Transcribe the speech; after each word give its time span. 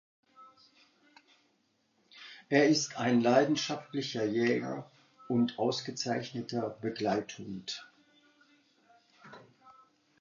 Er 2.49 2.67
ist 2.67 2.97
ein 2.97 3.21
leidenschaftlicher 3.21 4.25
Jäger 4.25 4.89
und 5.27 5.59
ausgezeichneter 5.59 6.71
Begleithund. 6.81 7.87